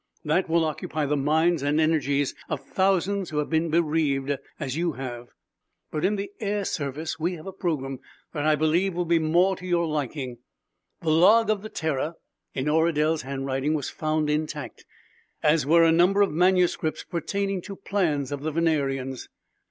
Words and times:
That 0.25 0.49
will 0.49 0.65
occupy 0.65 1.05
the 1.05 1.15
minds 1.15 1.61
and 1.61 1.79
energies 1.79 2.33
of 2.49 2.65
thousands 2.65 3.29
who 3.29 3.37
have 3.37 3.51
been 3.51 3.69
bereaved 3.69 4.35
as 4.59 4.75
you 4.75 4.93
have. 4.93 5.29
But, 5.91 6.03
in 6.03 6.15
the 6.15 6.31
Air 6.39 6.65
Service, 6.65 7.19
we 7.19 7.33
have 7.33 7.45
a 7.45 7.51
program 7.53 7.99
that 8.33 8.43
I 8.43 8.55
believe 8.55 8.95
will 8.95 9.05
be 9.05 9.19
more 9.19 9.55
to 9.57 9.67
your 9.67 9.85
liking. 9.85 10.39
The 11.01 11.11
log 11.11 11.51
of 11.51 11.61
the 11.61 11.69
Terror, 11.69 12.15
in 12.55 12.67
Oradel's 12.67 13.21
handwriting, 13.21 13.75
was 13.75 13.91
found 13.91 14.27
intact, 14.27 14.85
as 15.43 15.67
were 15.67 15.83
a 15.83 15.91
number 15.91 16.23
of 16.23 16.31
manuscripts 16.31 17.03
pertaining 17.03 17.61
to 17.61 17.75
plans 17.75 18.31
of 18.31 18.41
the 18.41 18.49
Venerians. 18.51 19.29